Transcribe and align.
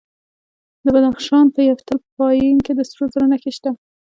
د 0.83 0.85
بدخشان 0.93 1.45
په 1.55 1.59
یفتل 1.69 1.97
پایان 2.17 2.57
کې 2.65 2.71
د 2.75 2.79
سرو 2.89 3.05
زرو 3.13 3.25
نښې 3.31 3.51
شته. 3.57 3.69